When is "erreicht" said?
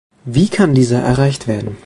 0.99-1.47